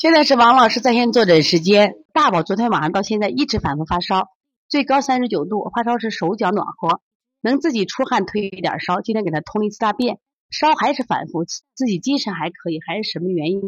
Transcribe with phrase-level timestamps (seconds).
[0.00, 1.96] 现在是王老师在线坐诊时间。
[2.14, 4.28] 大宝昨天晚上到现在一直反复发烧，
[4.66, 7.02] 最高三十九度，发烧时手脚暖和，
[7.42, 9.02] 能自己出汗退一点烧。
[9.02, 10.18] 今天给他通了一次大便，
[10.48, 13.60] 烧还是反复，自己精神还可以，还是什么原因？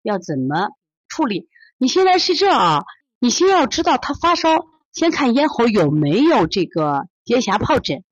[0.00, 0.70] 要怎么
[1.06, 1.50] 处理？
[1.76, 2.84] 你现在是这啊？
[3.18, 8.04] 你先要知道他发烧，先看咽喉有没有这个咽峡疱疹，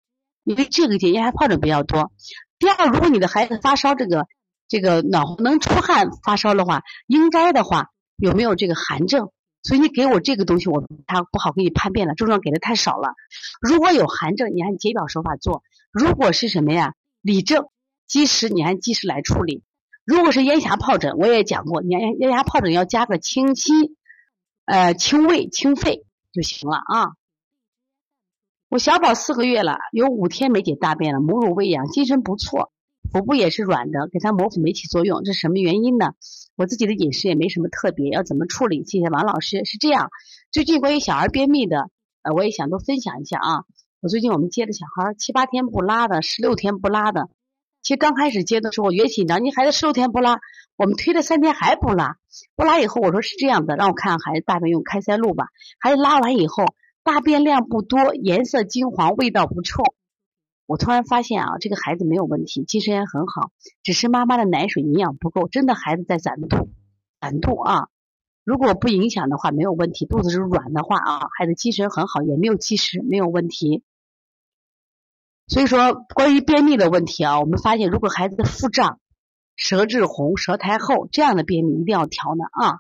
[0.45, 2.13] 因为这个咽峡疱疹比较多。
[2.59, 4.27] 第二，如果你的孩子发烧这个。
[4.73, 9.31] 这个脑能出汗发烧的话，应该的话有没有这个寒症？
[9.63, 13.13] 所以你给我这个东西，我他不好给你判别了，症状给的太少了。
[13.61, 15.61] 如果有寒症，你按解表手法做；
[15.93, 17.67] 如果是什么呀，里症，
[18.07, 19.63] 及时你按及时来处理。
[20.07, 23.95] 如果是咽峡疱疹，我也讲过，咽咽峡疱疹要加个清心，
[24.65, 27.11] 呃，清胃清肺就行了啊。
[28.71, 32.73] 我小宝四个月了，有五天没解大便了，母乳喂养，精神不错。
[33.11, 36.13] 腹部也是软的，给他磨腹没起作用，这是什么原因呢？
[36.57, 38.85] 我自己的饮食也没什么特别，要怎么处理？
[38.85, 39.65] 谢谢王老师。
[39.65, 40.11] 是这样，
[40.51, 41.91] 最近关于小儿便秘的，
[42.23, 43.65] 呃，我也想多分享一下啊。
[44.01, 47.29] 我最近我们接的小孩七八天不拉的，十六天不拉的。
[47.83, 50.41] 其实刚开始接的时候我越紧张，你孩子十六天不拉，
[50.77, 52.17] 我们推了三天还不拉，
[52.55, 55.47] 不拉以后我说是这样的，让我看看孩子大便用开塞露吧。
[55.79, 56.65] 孩子拉完以后，
[57.03, 59.83] 大便量不多，颜色金黄，味道不臭。
[60.73, 63.51] 我突然发现啊，这个孩子没有问题，精神也很好，
[63.83, 66.71] 只是妈妈的奶水营养不够，真的孩子在攒肚，
[67.21, 67.89] 攒肚啊。
[68.43, 70.07] 如果不影响的话，没有问题。
[70.07, 73.83] 肚子是软的话啊，孩子精神很好，也没有积食，没有问题。
[75.47, 78.99] 所以说，关于便秘的问题啊，我们发现如果孩子的腹胀、
[79.57, 82.79] 舌质红、舌苔厚这样的便秘，一定要调呢啊。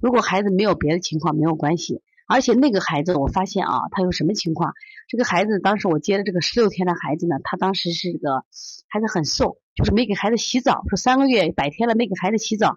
[0.00, 2.00] 如果孩子没有别的情况，没有关系。
[2.28, 4.74] 而且那个孩子，我发现啊，他有什么情况？
[5.08, 8.44] 这个孩子当时我接的这个十六天的孩子呢，他当时是个
[8.86, 12.76] 孩子很瘦，就是没给孩子洗澡，说三个月百天了没给孩子洗澡。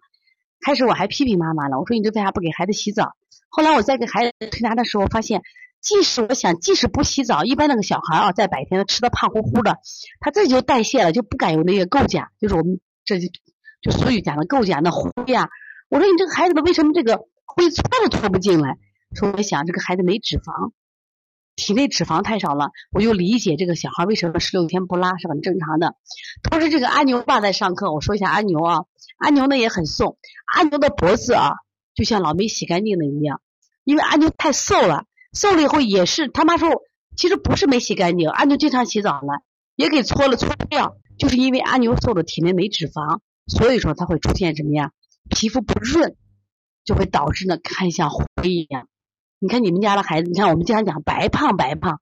[0.61, 3.15] 开始我还批评妈妈了，我说你这为啥不给孩子洗澡？
[3.49, 5.41] 后来我在给孩子推拿的时候，发现
[5.81, 9.79] 即使我想，即使不洗澡，一般那个小孩啊，在百天吃的胖乎乎的，
[10.21, 13.27] 他自己就代谢了，就不敢有那个构架，就是我们这就
[13.81, 15.49] 就俗语讲的构架那灰呀。
[15.89, 18.77] 我说你这个孩子为什么这个灰搓都搓不进来？
[19.13, 20.71] 说我想这个孩子没脂肪，
[21.55, 25.95] 体内脂肪太少了，我就理解这个小孩为什么十六天不拉是很正常的。
[26.43, 28.85] 同时，这个阿牛爸在上课，我说一下阿牛啊，
[29.17, 30.17] 阿牛呢也很瘦，
[30.55, 31.51] 阿牛的脖子啊
[31.93, 33.41] 就像老没洗干净的一样，
[33.83, 36.69] 因为阿牛太瘦了，瘦了以后也是他妈说
[37.17, 39.43] 其实不是没洗干净，阿牛经常洗澡了，
[39.75, 44.91] 也给搓了搓掉，就是因为阿牛瘦的体内没脂肪，所以说他会出现什么呀？
[45.29, 46.15] 皮肤不润，
[46.85, 48.87] 就会导致呢看像灰一样。
[49.43, 51.99] 你看你们家的孩子，你看我们经常讲白胖白胖，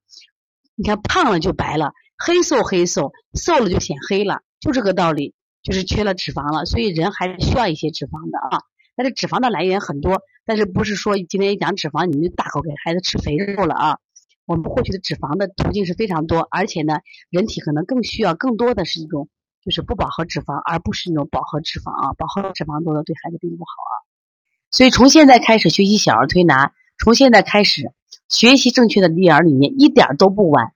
[0.76, 5.34] 你看胖了就白了，黑瘦黑瘦，瘦了就显黑了，就这个道理，
[5.64, 6.66] 就是缺了脂肪了。
[6.66, 8.64] 所以人还是需要一些脂肪的啊。
[8.94, 13.98] 但是脂肪的来源很多，但是不是说今天一讲脂肪你们就大口给孩子吃肥肉了啊？
[14.46, 17.00] 我们获取的脂肪的途径是非常多，而且呢，
[17.30, 19.30] 人体可能更需要更多的是一种
[19.64, 22.12] 就是不饱和脂肪，而不是那种饱和脂肪啊。
[22.18, 23.96] 饱和脂肪多了对孩子并不好啊。
[24.72, 26.74] 所以从现在开始学习小儿推拿。
[27.02, 27.94] 从现在开始
[28.28, 30.74] 学习正确的育儿理念一点都不晚，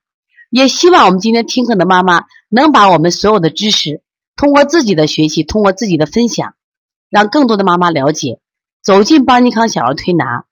[0.48, 4.00] 也希望我们今天听课的妈妈能把我们所有的知识
[4.34, 6.54] 通过自己的学习，通过自己的分享，
[7.10, 8.38] 让更多的妈妈了解，
[8.82, 10.46] 走进邦尼康小儿推拿，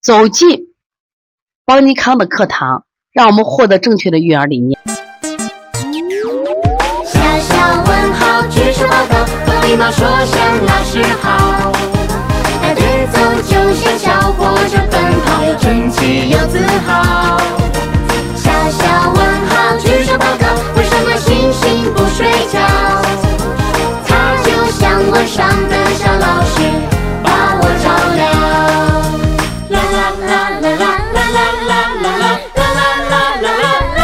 [0.00, 0.68] 走进
[1.66, 4.80] 邦尼康的课堂，让我们获得正确的育儿理念。
[7.04, 11.70] 小小问号，举手报告，和礼貌说声老师好。
[13.12, 14.11] 走就像小，
[16.32, 16.90] 又自豪。
[18.34, 18.80] 小小
[19.14, 20.44] 问号，举手报告，
[20.76, 22.58] 为什么星星不睡觉？
[24.08, 24.10] 它
[24.42, 24.80] 就像
[25.10, 26.56] 晚上的小老师，
[27.22, 27.28] 把
[27.60, 27.86] 我照
[28.16, 28.20] 亮。
[29.68, 29.96] 啦啦
[30.26, 31.72] 啦啦啦啦啦啦
[32.02, 32.24] 啦啦
[32.56, 33.48] 啦啦啦啦
[33.96, 34.00] 啦。